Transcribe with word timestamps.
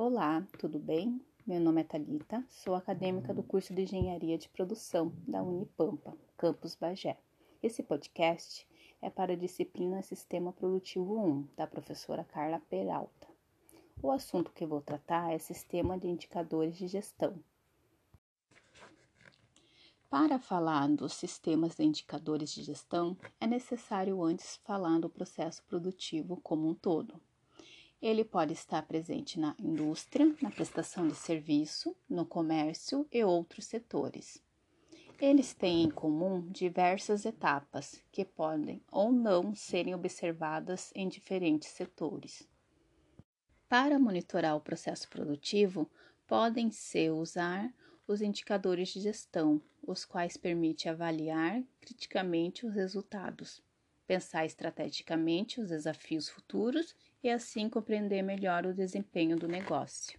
Olá, 0.00 0.46
tudo 0.60 0.78
bem? 0.78 1.20
Meu 1.44 1.58
nome 1.58 1.80
é 1.80 1.84
Talita, 1.84 2.46
sou 2.48 2.76
acadêmica 2.76 3.34
do 3.34 3.42
curso 3.42 3.74
de 3.74 3.82
Engenharia 3.82 4.38
de 4.38 4.48
Produção 4.48 5.12
da 5.26 5.42
Unipampa, 5.42 6.16
campus 6.36 6.76
Bagé. 6.76 7.18
Esse 7.60 7.82
podcast 7.82 8.64
é 9.02 9.10
para 9.10 9.32
a 9.32 9.36
disciplina 9.36 10.00
Sistema 10.00 10.52
Produtivo 10.52 11.18
1, 11.18 11.48
da 11.56 11.66
professora 11.66 12.22
Carla 12.22 12.62
Peralta. 12.70 13.26
O 14.00 14.12
assunto 14.12 14.52
que 14.52 14.64
vou 14.64 14.80
tratar 14.80 15.32
é 15.32 15.38
Sistema 15.38 15.98
de 15.98 16.06
Indicadores 16.06 16.76
de 16.76 16.86
Gestão. 16.86 17.36
Para 20.08 20.38
falar 20.38 20.86
dos 20.90 21.14
sistemas 21.14 21.74
de 21.74 21.82
indicadores 21.82 22.52
de 22.52 22.62
gestão, 22.62 23.16
é 23.40 23.48
necessário 23.48 24.22
antes 24.22 24.60
falar 24.62 25.00
do 25.00 25.10
processo 25.10 25.60
produtivo 25.64 26.36
como 26.40 26.68
um 26.68 26.74
todo. 26.74 27.20
Ele 28.00 28.24
pode 28.24 28.52
estar 28.52 28.82
presente 28.82 29.40
na 29.40 29.56
indústria, 29.58 30.32
na 30.40 30.50
prestação 30.50 31.08
de 31.08 31.16
serviço, 31.16 31.96
no 32.08 32.24
comércio 32.24 33.06
e 33.10 33.24
outros 33.24 33.64
setores. 33.64 34.40
Eles 35.20 35.52
têm 35.52 35.82
em 35.82 35.90
comum 35.90 36.40
diversas 36.48 37.24
etapas 37.24 38.00
que 38.12 38.24
podem 38.24 38.80
ou 38.92 39.10
não 39.10 39.52
serem 39.52 39.96
observadas 39.96 40.92
em 40.94 41.08
diferentes 41.08 41.70
setores. 41.70 42.48
Para 43.68 43.98
monitorar 43.98 44.56
o 44.56 44.60
processo 44.60 45.08
produtivo, 45.08 45.90
podem 46.24 46.70
ser 46.70 47.10
usar 47.10 47.74
os 48.06 48.22
indicadores 48.22 48.90
de 48.90 49.00
gestão, 49.00 49.60
os 49.82 50.04
quais 50.04 50.36
permitem 50.36 50.92
avaliar 50.92 51.64
criticamente 51.80 52.64
os 52.64 52.72
resultados, 52.72 53.60
pensar 54.06 54.46
estrategicamente 54.46 55.60
os 55.60 55.68
desafios 55.68 56.28
futuros 56.28 56.94
e 57.22 57.30
assim 57.30 57.68
compreender 57.68 58.22
melhor 58.22 58.66
o 58.66 58.74
desempenho 58.74 59.36
do 59.36 59.48
negócio. 59.48 60.18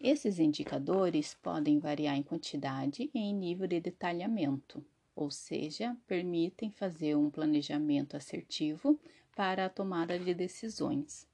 Esses 0.00 0.38
indicadores 0.38 1.34
podem 1.34 1.78
variar 1.78 2.16
em 2.16 2.22
quantidade 2.22 3.10
e 3.12 3.18
em 3.18 3.34
nível 3.34 3.66
de 3.66 3.80
detalhamento, 3.80 4.84
ou 5.14 5.30
seja, 5.30 5.96
permitem 6.06 6.70
fazer 6.70 7.16
um 7.16 7.28
planejamento 7.28 8.16
assertivo 8.16 8.98
para 9.34 9.66
a 9.66 9.68
tomada 9.68 10.18
de 10.18 10.32
decisões. 10.32 11.26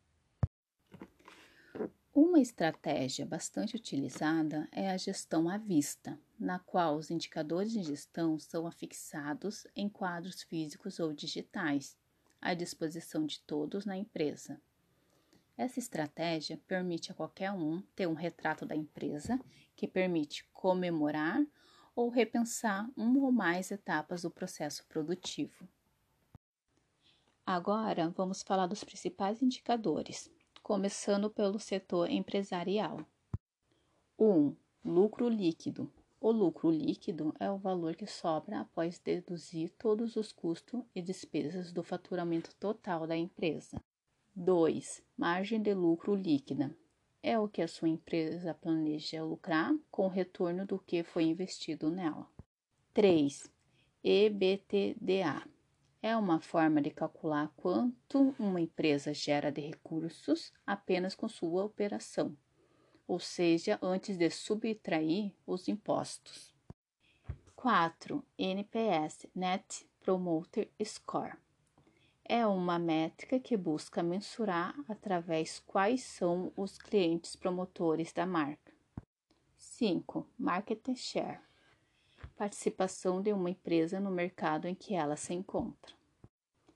Uma 2.15 2.41
estratégia 2.41 3.27
bastante 3.27 3.77
utilizada 3.77 4.69
é 4.71 4.89
a 4.89 4.97
gestão 4.97 5.49
à 5.49 5.59
vista, 5.59 6.19
na 6.39 6.59
qual 6.59 6.97
os 6.97 7.11
indicadores 7.11 7.73
de 7.73 7.83
gestão 7.83 8.39
são 8.39 8.67
afixados 8.67 9.67
em 9.75 9.89
quadros 9.89 10.43
físicos 10.43 11.01
ou 11.01 11.13
digitais, 11.13 11.97
à 12.45 12.53
disposição 12.53 13.25
de 13.25 13.41
todos 13.41 13.87
na 13.87 13.97
empresa. 13.97 14.61
Essa 15.57 15.79
estratégia 15.79 16.61
permite 16.69 17.11
a 17.11 17.15
qualquer 17.15 17.51
um 17.51 17.81
ter 17.97 18.07
um 18.07 18.13
retrato 18.13 18.67
da 18.67 18.77
empresa 18.77 19.41
que 19.75 19.89
permite 19.89 20.45
comemorar 20.53 21.43
ou 21.97 22.11
repensar 22.11 22.87
uma 22.95 23.21
ou 23.21 23.33
mais 23.33 23.71
etapas 23.71 24.23
do 24.23 24.31
processo 24.31 24.85
produtivo. 24.87 25.67
Agora 27.47 28.11
vamos 28.11 28.43
falar 28.43 28.67
dos 28.67 28.85
principais 28.85 29.41
indicadores, 29.41 30.31
começando 30.63 31.31
pelo 31.31 31.59
setor 31.59 32.11
empresarial. 32.11 33.01
1. 34.19 34.27
Um, 34.27 34.57
lucro 34.85 35.29
líquido 35.29 35.91
o 36.25 36.33
lucro 36.33 36.71
líquido 36.71 37.35
é 37.39 37.51
o 37.51 37.59
valor 37.59 37.95
que 37.95 38.07
sobra 38.07 38.61
após 38.61 38.99
deduzir 38.99 39.71
todos 39.77 40.17
os 40.17 40.33
custos 40.33 40.83
e 40.95 41.03
despesas 41.03 41.71
do 41.71 41.83
faturamento 41.83 42.51
total 42.59 43.07
da 43.07 43.15
empresa. 43.15 43.79
2. 44.35 45.03
Margem 45.19 45.61
de 45.61 45.75
lucro 45.75 46.15
líquida 46.15 46.75
é 47.23 47.39
o 47.39 47.47
que 47.47 47.61
a 47.61 47.69
sua 47.69 47.91
empresa 47.91 48.55
planeja 48.55 49.23
lucrar 49.23 49.77
com 49.91 50.07
o 50.07 50.09
retorno 50.09 50.65
do 50.65 50.79
que 50.79 51.03
foi 51.03 51.25
investido 51.25 51.91
nela. 51.91 52.27
3. 52.95 53.53
EBITDA 54.03 55.47
é 56.01 56.17
uma 56.17 56.41
forma 56.41 56.81
de 56.81 56.89
calcular 56.89 57.53
quanto 57.55 58.35
uma 58.39 58.63
empresa 58.63 59.13
gera 59.13 59.53
de 59.53 59.61
recursos 59.61 60.55
apenas 60.67 61.15
com 61.15 61.29
sua 61.29 61.67
operação 61.67 62.35
ou 63.07 63.19
seja, 63.19 63.79
antes 63.83 64.17
de 64.17 64.31
subtrair 64.31 65.33
os 65.47 65.69
impostos. 65.69 66.55
4. 67.57 68.25
NPS 68.39 69.27
Net 69.35 69.87
Promoter 70.01 70.71
Score 70.85 71.37
é 72.25 72.47
uma 72.47 72.79
métrica 72.79 73.39
que 73.39 73.57
busca 73.57 74.03
mensurar 74.03 74.75
através 74.89 75.61
quais 75.61 76.03
são 76.03 76.53
os 76.57 76.79
clientes 76.79 77.37
promotores 77.37 78.13
da 78.13 78.25
marca. 78.25 78.73
5. 79.57 80.27
Market 80.39 80.97
Share 80.97 81.41
participação 82.37 83.23
de 83.23 83.33
uma 83.33 83.51
empresa 83.51 84.01
no 84.01 84.11
mercado 84.11 84.67
em 84.67 84.75
que 84.75 84.95
ela 84.95 85.17
se 85.17 85.33
encontra. 85.33 85.95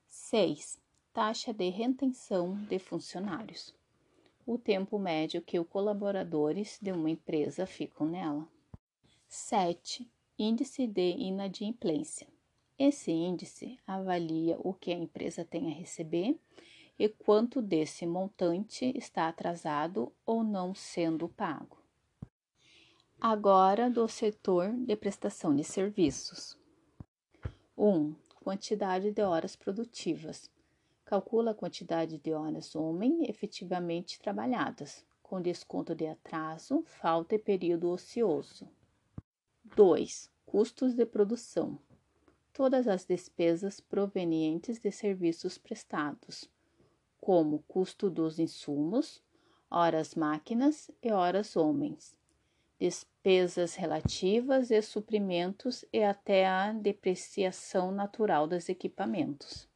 6. 0.07 0.79
Taxa 1.13 1.53
de 1.53 1.69
retenção 1.69 2.55
de 2.65 2.79
funcionários 2.79 3.73
o 4.51 4.57
tempo 4.57 4.97
médio 4.97 5.43
que 5.43 5.59
os 5.59 5.67
colaboradores 5.67 6.79
de 6.81 6.91
uma 6.91 7.07
empresa 7.07 7.67
ficam 7.67 8.07
nela. 8.07 8.47
7. 9.27 10.09
Índice 10.39 10.87
de 10.87 11.11
inadimplência. 11.11 12.27
Esse 12.75 13.11
índice 13.11 13.77
avalia 13.85 14.57
o 14.63 14.73
que 14.73 14.91
a 14.91 14.97
empresa 14.97 15.45
tem 15.45 15.71
a 15.71 15.75
receber 15.75 16.35
e 16.97 17.07
quanto 17.07 17.61
desse 17.61 18.07
montante 18.07 18.91
está 18.97 19.27
atrasado 19.27 20.11
ou 20.25 20.43
não 20.43 20.73
sendo 20.73 21.29
pago. 21.29 21.77
Agora, 23.21 23.87
do 23.87 24.07
setor 24.07 24.71
de 24.71 24.95
prestação 24.95 25.55
de 25.55 25.63
serviços. 25.63 26.57
1. 27.77 27.87
Um, 27.87 28.15
quantidade 28.43 29.11
de 29.11 29.21
horas 29.21 29.55
produtivas. 29.55 30.49
Calcula 31.09 31.51
a 31.51 31.55
quantidade 31.55 32.19
de 32.19 32.33
horas 32.33 32.75
homem 32.75 33.27
efetivamente 33.27 34.19
trabalhadas, 34.19 35.03
com 35.23 35.41
desconto 35.41 35.95
de 35.95 36.05
atraso, 36.05 36.83
falta 36.85 37.33
e 37.33 37.39
período 37.39 37.89
ocioso. 37.89 38.69
2. 39.75 40.29
Custos 40.45 40.93
de 40.93 41.07
produção. 41.07 41.79
Todas 42.53 42.87
as 42.87 43.05
despesas 43.05 43.79
provenientes 43.79 44.77
de 44.77 44.91
serviços 44.91 45.57
prestados, 45.57 46.47
como 47.19 47.63
custo 47.67 48.07
dos 48.07 48.37
insumos, 48.37 49.19
horas 49.67 50.13
máquinas 50.13 50.91
e 51.01 51.11
horas 51.11 51.55
homens, 51.55 52.15
despesas 52.79 53.73
relativas 53.73 54.69
e 54.69 54.79
suprimentos 54.83 55.83
e 55.91 56.03
até 56.03 56.47
a 56.47 56.71
depreciação 56.71 57.91
natural 57.91 58.45
dos 58.45 58.69
equipamentos. 58.69 59.68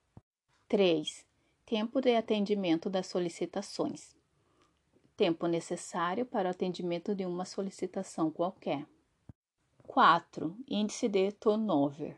3. 0.73 1.23
Tempo 1.67 2.01
de 2.01 2.16
atendimento 2.16 2.89
das 2.89 3.06
solicitações. 3.06 4.16
Tempo 5.16 5.45
necessário 5.45 6.25
para 6.25 6.47
o 6.47 6.51
atendimento 6.51 7.13
de 7.13 7.28
uma 7.28 7.45
solicitação 7.45 8.31
qualquer. 8.31 8.83
4. 9.83 10.57
Índice 10.67 11.07
de 11.07 11.31
turnover. 11.33 12.17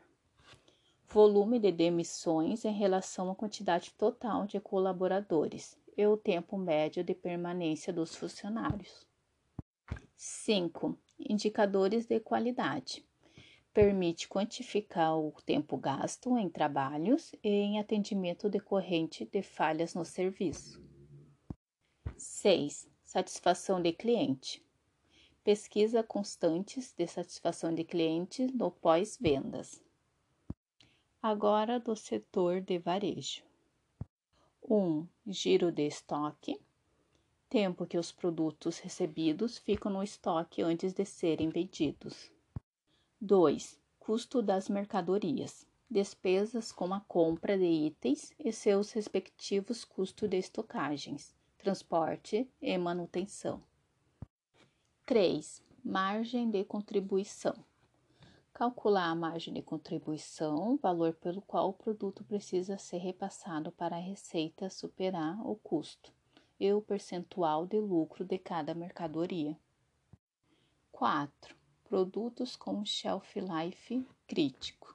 Volume 1.06 1.58
de 1.58 1.70
demissões 1.70 2.64
em 2.64 2.72
relação 2.72 3.30
à 3.30 3.34
quantidade 3.34 3.92
total 3.92 4.46
de 4.46 4.58
colaboradores 4.58 5.78
e 5.94 6.06
o 6.06 6.16
tempo 6.16 6.56
médio 6.56 7.04
de 7.04 7.14
permanência 7.14 7.92
dos 7.92 8.16
funcionários. 8.16 9.06
5. 10.16 10.98
Indicadores 11.28 12.06
de 12.06 12.20
qualidade 12.20 13.04
permite 13.76 14.26
quantificar 14.26 15.18
o 15.18 15.30
tempo 15.44 15.76
gasto 15.76 16.38
em 16.38 16.48
trabalhos 16.48 17.34
e 17.44 17.50
em 17.50 17.78
atendimento 17.78 18.48
decorrente 18.48 19.26
de 19.26 19.42
falhas 19.42 19.92
no 19.94 20.02
serviço. 20.02 20.82
6. 22.16 22.88
Satisfação 23.04 23.78
de 23.82 23.92
cliente. 23.92 24.64
Pesquisa 25.44 26.02
constantes 26.02 26.94
de 26.96 27.06
satisfação 27.06 27.74
de 27.74 27.84
cliente 27.84 28.46
no 28.46 28.70
pós-vendas. 28.70 29.84
Agora 31.20 31.78
do 31.78 31.94
setor 31.94 32.62
de 32.62 32.78
varejo. 32.78 33.42
1. 34.62 34.74
Um, 34.74 35.06
giro 35.26 35.70
de 35.70 35.86
estoque. 35.86 36.58
Tempo 37.50 37.84
que 37.84 37.98
os 37.98 38.10
produtos 38.10 38.78
recebidos 38.78 39.58
ficam 39.58 39.92
no 39.92 40.02
estoque 40.02 40.62
antes 40.62 40.94
de 40.94 41.04
serem 41.04 41.50
vendidos. 41.50 42.34
2. 43.20 43.80
Custo 43.98 44.42
das 44.42 44.68
mercadorias. 44.68 45.66
Despesas 45.90 46.70
com 46.70 46.92
a 46.92 47.00
compra 47.00 47.56
de 47.56 47.64
itens 47.64 48.30
e 48.38 48.52
seus 48.52 48.92
respectivos 48.92 49.86
custos 49.86 50.28
de 50.28 50.36
estocagens, 50.36 51.34
transporte 51.56 52.46
e 52.60 52.76
manutenção. 52.76 53.62
3. 55.06 55.62
Margem 55.82 56.50
de 56.50 56.62
contribuição. 56.64 57.54
Calcular 58.52 59.08
a 59.08 59.14
margem 59.14 59.54
de 59.54 59.62
contribuição, 59.62 60.76
valor 60.76 61.14
pelo 61.14 61.40
qual 61.40 61.70
o 61.70 61.72
produto 61.72 62.22
precisa 62.22 62.76
ser 62.76 62.98
repassado 62.98 63.72
para 63.72 63.96
a 63.96 64.00
receita 64.00 64.68
superar 64.68 65.40
o 65.40 65.56
custo, 65.56 66.12
e 66.60 66.70
o 66.70 66.82
percentual 66.82 67.64
de 67.64 67.80
lucro 67.80 68.26
de 68.26 68.36
cada 68.36 68.74
mercadoria. 68.74 69.58
4. 70.92 71.56
Produtos 71.88 72.56
com 72.56 72.84
shelf 72.84 73.36
life 73.38 74.04
crítico. 74.26 74.92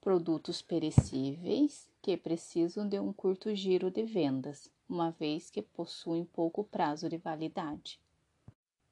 Produtos 0.00 0.62
perecíveis 0.62 1.90
que 2.00 2.16
precisam 2.16 2.88
de 2.88 3.00
um 3.00 3.12
curto 3.12 3.52
giro 3.56 3.90
de 3.90 4.04
vendas, 4.04 4.70
uma 4.88 5.10
vez 5.10 5.50
que 5.50 5.60
possuem 5.60 6.24
pouco 6.24 6.62
prazo 6.62 7.08
de 7.08 7.18
validade. 7.18 7.98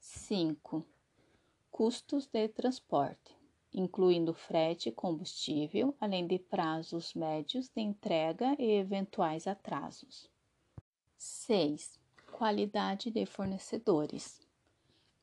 5. 0.00 0.84
Custos 1.70 2.26
de 2.26 2.48
transporte, 2.48 3.36
incluindo 3.72 4.34
frete 4.34 4.88
e 4.88 4.92
combustível, 4.92 5.94
além 6.00 6.26
de 6.26 6.40
prazos 6.40 7.14
médios 7.14 7.68
de 7.68 7.80
entrega 7.80 8.56
e 8.58 8.72
eventuais 8.72 9.46
atrasos. 9.46 10.28
6. 11.16 11.96
Qualidade 12.32 13.08
de 13.08 13.24
fornecedores. 13.24 14.43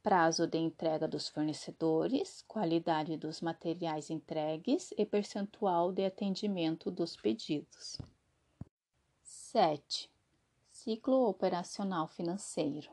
Prazo 0.03 0.47
de 0.47 0.57
entrega 0.57 1.07
dos 1.07 1.29
fornecedores, 1.29 2.43
qualidade 2.47 3.15
dos 3.15 3.39
materiais 3.39 4.09
entregues 4.09 4.91
e 4.97 5.05
percentual 5.05 5.91
de 5.91 6.03
atendimento 6.03 6.89
dos 6.89 7.15
pedidos. 7.15 7.99
7. 9.21 10.09
Ciclo 10.71 11.27
operacional 11.27 12.07
financeiro. 12.07 12.89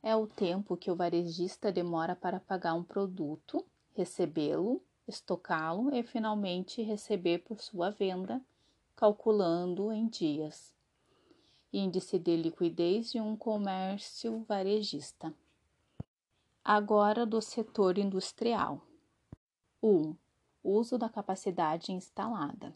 É 0.00 0.14
o 0.14 0.28
tempo 0.28 0.76
que 0.76 0.88
o 0.88 0.94
varejista 0.94 1.72
demora 1.72 2.14
para 2.14 2.38
pagar 2.38 2.74
um 2.74 2.84
produto, 2.84 3.66
recebê-lo, 3.96 4.80
estocá-lo 5.08 5.92
e 5.92 6.04
finalmente 6.04 6.80
receber 6.80 7.38
por 7.38 7.60
sua 7.60 7.90
venda, 7.90 8.40
calculando 8.94 9.90
em 9.90 10.06
dias. 10.06 10.72
Índice 11.72 12.20
de 12.20 12.36
liquidez 12.36 13.10
de 13.10 13.20
um 13.20 13.36
comércio 13.36 14.44
varejista. 14.44 15.34
Agora 16.68 17.24
do 17.24 17.40
setor 17.40 17.96
industrial. 17.96 18.82
1. 19.80 19.88
Um, 19.88 20.16
uso 20.64 20.98
da 20.98 21.08
capacidade 21.08 21.92
instalada. 21.92 22.74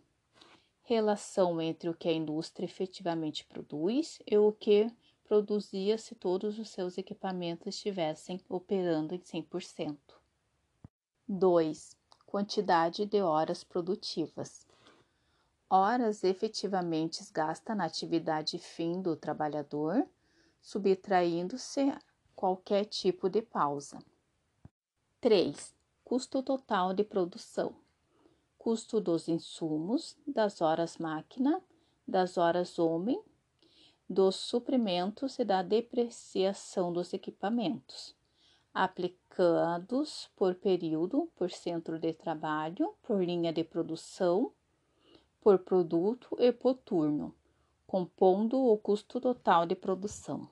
Relação 0.84 1.60
entre 1.60 1.88
o 1.90 1.94
que 1.94 2.08
a 2.08 2.12
indústria 2.12 2.66
efetivamente 2.66 3.44
produz 3.44 4.20
e 4.24 4.38
o 4.38 4.52
que 4.52 4.88
produzia 5.24 5.98
se 5.98 6.14
todos 6.14 6.56
os 6.60 6.68
seus 6.68 6.98
equipamentos 6.98 7.74
estivessem 7.74 8.40
operando 8.48 9.12
em 9.12 9.18
100%. 9.18 9.98
2. 11.26 11.96
Quantidade 12.24 13.04
de 13.04 13.20
horas 13.20 13.64
produtivas. 13.64 14.68
Horas 15.68 16.22
efetivamente 16.22 17.24
gasta 17.32 17.74
na 17.74 17.86
atividade 17.86 18.56
fim 18.56 19.02
do 19.02 19.16
trabalhador, 19.16 20.06
subtraindo-se 20.60 21.92
qualquer 22.40 22.86
tipo 22.86 23.28
de 23.28 23.42
pausa. 23.42 23.98
3. 25.20 25.74
Custo 26.02 26.42
total 26.42 26.94
de 26.94 27.04
produção. 27.04 27.74
Custo 28.56 28.98
dos 28.98 29.28
insumos, 29.28 30.16
das 30.26 30.62
horas 30.62 30.96
máquina, 30.96 31.62
das 32.08 32.38
horas 32.38 32.78
homem 32.78 33.22
dos 34.08 34.36
suprimentos 34.36 35.38
e 35.38 35.44
da 35.44 35.62
depreciação 35.62 36.90
dos 36.90 37.12
equipamentos, 37.12 38.16
aplicados 38.72 40.30
por 40.34 40.54
período, 40.54 41.30
por 41.36 41.50
centro 41.50 41.98
de 41.98 42.14
trabalho, 42.14 42.94
por 43.02 43.22
linha 43.22 43.52
de 43.52 43.62
produção, 43.62 44.50
por 45.42 45.58
produto 45.58 46.34
e 46.40 46.50
por 46.52 46.74
turno, 46.74 47.34
compondo 47.86 48.58
o 48.58 48.78
custo 48.78 49.20
total 49.20 49.66
de 49.66 49.74
produção. 49.74 50.48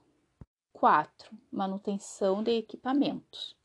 4. 0.80 1.36
Manutenção 1.50 2.40
de 2.40 2.52
equipamentos. 2.52 3.56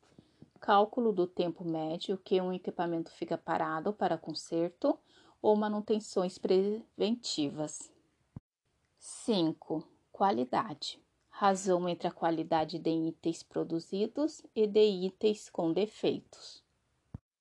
Cálculo 0.58 1.12
do 1.12 1.28
tempo 1.28 1.64
médio 1.64 2.18
que 2.18 2.40
um 2.40 2.52
equipamento 2.52 3.08
fica 3.12 3.38
parado 3.38 3.92
para 3.92 4.18
conserto 4.18 4.98
ou 5.40 5.54
manutenções 5.54 6.38
preventivas. 6.38 7.88
5. 8.98 9.86
Qualidade. 10.10 11.00
Razão 11.30 11.88
entre 11.88 12.08
a 12.08 12.10
qualidade 12.10 12.80
de 12.80 12.90
itens 12.90 13.44
produzidos 13.44 14.42
e 14.52 14.66
de 14.66 14.84
itens 14.84 15.48
com 15.48 15.72
defeitos. 15.72 16.64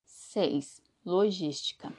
6. 0.05 0.83
Logística. 1.03 1.91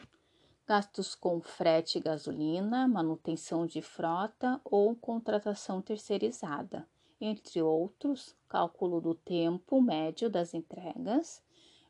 Gastos 0.64 1.16
com 1.16 1.40
frete 1.40 1.98
e 1.98 2.00
gasolina, 2.00 2.86
manutenção 2.86 3.66
de 3.66 3.82
frota 3.82 4.60
ou 4.64 4.94
contratação 4.94 5.82
terceirizada, 5.82 6.88
entre 7.26 7.62
outros, 7.62 8.36
cálculo 8.46 9.00
do 9.00 9.14
tempo 9.14 9.80
médio 9.80 10.28
das 10.28 10.52
entregas, 10.52 11.42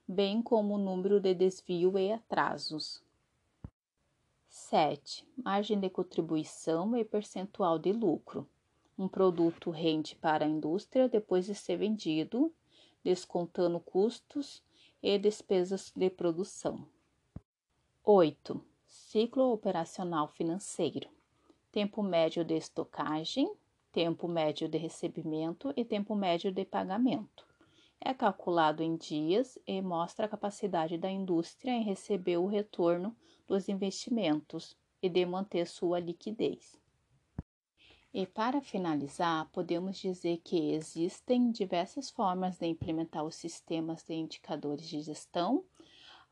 bem 0.07 0.41
como 0.41 0.75
o 0.75 0.79
número 0.79 1.19
de 1.19 1.35
desvio 1.35 1.99
e 1.99 2.13
atrasos. 2.13 3.03
7. 4.49 5.27
Margem 5.37 5.81
de 5.81 5.91
contribuição 5.91 6.97
e 6.97 7.05
percentual 7.05 7.81
de 7.81 7.93
lucro. 7.93 8.49
Um 8.97 9.09
produto 9.09 9.71
rende 9.71 10.15
para 10.15 10.45
a 10.45 10.49
indústria 10.49 11.09
depois 11.09 11.47
de 11.47 11.55
ser 11.57 11.79
vendido, 11.79 12.55
descontando 13.03 13.81
custos 13.81 14.63
e 15.03 15.19
despesas 15.19 15.93
de 15.97 16.11
produção. 16.11 16.87
8. 18.05 18.65
Ciclo 18.87 19.53
operacional 19.53 20.29
financeiro. 20.29 21.09
Tempo 21.73 22.05
médio 22.05 22.45
de 22.45 22.55
estocagem, 22.55 23.51
tempo 23.95 24.27
médio 24.27 24.69
de 24.69 24.77
recebimento 24.77 25.73
e 25.77 25.85
tempo 25.85 26.17
médio 26.17 26.51
de 26.51 26.65
pagamento. 26.65 27.47
É 28.01 28.13
calculado 28.13 28.83
em 28.83 28.97
dias 28.97 29.57
e 29.65 29.81
mostra 29.81 30.27
a 30.27 30.29
capacidade 30.29 30.99
da 30.99 31.09
indústria 31.09 31.71
em 31.71 31.85
receber 31.85 32.37
o 32.37 32.47
retorno 32.47 33.17
dos 33.47 33.69
investimentos 33.69 34.77
e 35.01 35.09
de 35.09 35.25
manter 35.25 35.69
sua 35.69 36.01
liquidez. 36.01 36.77
E 38.13 38.27
para 38.27 38.61
finalizar, 38.61 39.49
podemos 39.53 39.97
dizer 39.97 40.39
que 40.39 40.73
existem 40.73 41.53
diversas 41.53 42.11
formas 42.11 42.59
de 42.59 42.67
implementar 42.67 43.25
os 43.25 43.37
sistemas 43.37 44.03
de 44.03 44.15
indicadores 44.15 44.89
de 44.89 45.03
gestão. 45.03 45.65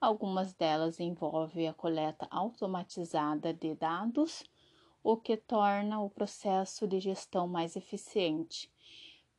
Algumas 0.00 0.53
delas 0.53 0.99
envolvem 0.99 1.69
a 1.69 1.75
coleta 1.75 2.26
automatizada 2.29 3.55
de 3.55 3.73
dados, 3.76 4.44
o 5.02 5.16
que 5.16 5.37
torna 5.37 6.00
o 6.00 6.08
processo 6.08 6.87
de 6.87 7.00
gestão 7.00 7.49
mais 7.49 7.76
eficiente. 7.76 8.70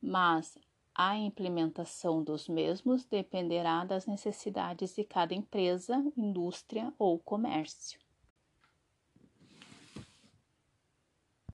Mas 0.00 0.58
a 0.94 1.16
implementação 1.16 2.22
dos 2.22 2.48
mesmos 2.48 3.04
dependerá 3.04 3.84
das 3.84 4.06
necessidades 4.06 4.94
de 4.94 5.04
cada 5.04 5.34
empresa, 5.34 5.96
indústria 6.16 6.92
ou 6.98 7.18
comércio. 7.18 8.03